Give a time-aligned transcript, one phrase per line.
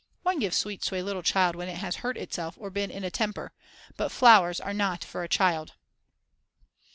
[0.23, 3.03] One gives sweets to a little child when it has hurt itself or been in
[3.03, 3.53] a temper.
[3.97, 5.73] But flowers are not for a child.